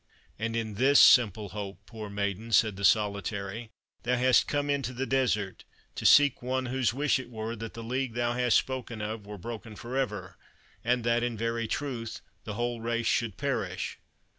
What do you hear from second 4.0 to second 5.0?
"thou hast come into